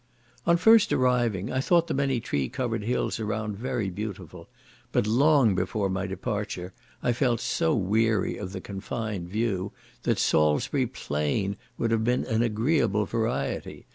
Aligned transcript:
On 0.47 0.57
first 0.57 0.91
arriving, 0.91 1.51
I 1.53 1.61
thought 1.61 1.85
the 1.85 1.93
many 1.93 2.19
tree 2.19 2.49
covered 2.49 2.81
hills 2.81 3.19
around, 3.19 3.55
very 3.55 3.91
beautiful, 3.91 4.49
but 4.91 5.05
long 5.05 5.53
before 5.53 5.91
my 5.91 6.07
departure, 6.07 6.73
I 7.03 7.13
felt 7.13 7.39
so 7.39 7.75
weary 7.75 8.35
of 8.35 8.51
the 8.51 8.61
confined 8.61 9.29
view, 9.29 9.73
that 10.01 10.17
Salisbury 10.17 10.87
Plain 10.87 11.55
would 11.77 11.91
have 11.91 12.03
been 12.03 12.25
an 12.25 12.41
agreeable 12.41 13.05
variety. 13.05 13.85